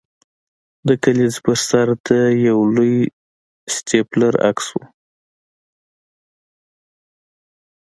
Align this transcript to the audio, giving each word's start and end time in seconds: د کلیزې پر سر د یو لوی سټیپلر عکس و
د 0.87 0.89
کلیزې 1.03 1.39
پر 1.45 1.57
سر 1.67 1.87
د 2.07 2.09
یو 2.47 2.59
لوی 2.75 2.95
سټیپلر 3.73 4.33
عکس 4.49 4.67
و 4.71 4.77